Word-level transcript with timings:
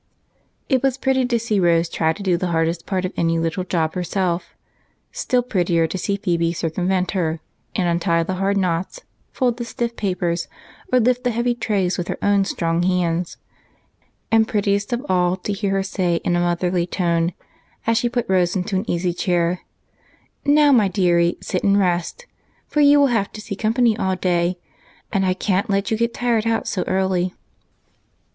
It 0.67 0.81
was 0.81 0.97
pretty 0.97 1.27
to 1.27 1.37
see 1.37 1.59
Rose 1.59 1.87
try 1.87 2.11
to 2.11 2.23
do 2.23 2.35
the 2.35 2.47
hardest 2.47 2.87
part 2.87 3.05
of 3.05 3.13
any 3.15 3.37
little 3.37 3.63
job 3.63 3.93
herself 3.93 4.55
still 5.11 5.43
prettier 5.43 5.85
to 5.85 5.95
see 5.95 6.15
Phebe 6.17 6.53
circumvent 6.53 7.11
her 7.11 7.39
and 7.75 7.87
untie 7.87 8.23
the 8.23 8.33
hard 8.41 8.57
knots, 8.57 9.01
fold 9.31 9.57
the 9.57 9.63
stiff 9.63 9.95
papers, 9.95 10.47
or 10.91 10.99
lift 10.99 11.23
the 11.23 11.29
heavy 11.29 11.53
trays 11.53 11.99
with 11.99 12.07
her 12.07 12.17
own 12.23 12.45
strong 12.45 12.81
hands, 12.81 13.37
and 14.31 14.47
prettiest 14.47 14.91
of 14.91 15.05
all 15.07 15.35
to 15.37 15.53
hear 15.53 15.69
her 15.69 15.83
say 15.83 16.15
in 16.23 16.35
a 16.35 16.39
motherly 16.39 16.87
tone, 16.87 17.33
as 17.85 17.95
she 17.95 18.09
put 18.09 18.25
Rose 18.27 18.55
into 18.55 18.75
an 18.75 18.89
easy 18.89 19.13
chair: 19.13 19.59
"Now, 20.43 20.71
my 20.71 20.87
deary, 20.87 21.37
sit 21.41 21.63
and 21.63 21.77
rest, 21.77 22.25
for 22.67 22.81
you 22.81 22.99
will 22.99 23.13
have 23.13 23.31
to 23.33 23.39
see 23.41 23.55
company 23.55 23.95
all 23.95 24.15
day, 24.15 24.57
and 25.13 25.27
I 25.27 25.35
can't 25.35 25.69
let 25.69 25.91
you 25.91 25.97
get 25.97 26.11
tired 26.15 26.47
out 26.47 26.67
so 26.67 26.81
early." 26.87 27.35